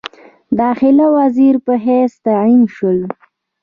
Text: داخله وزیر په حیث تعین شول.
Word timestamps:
داخله 0.59 1.05
وزیر 1.17 1.55
په 1.65 1.73
حیث 1.85 2.13
تعین 2.25 2.63
شول. 2.75 2.99